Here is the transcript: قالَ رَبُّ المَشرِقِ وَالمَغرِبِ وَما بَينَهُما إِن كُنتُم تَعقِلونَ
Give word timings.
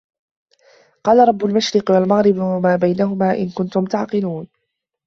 قالَ 1.03 1.27
رَبُّ 1.27 1.45
المَشرِقِ 1.45 1.91
وَالمَغرِبِ 1.91 2.37
وَما 2.37 2.75
بَينَهُما 2.75 3.33
إِن 3.37 3.49
كُنتُم 3.49 3.85
تَعقِلونَ 3.85 4.47